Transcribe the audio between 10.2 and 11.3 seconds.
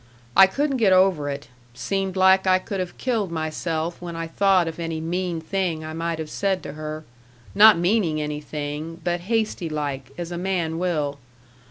a man will.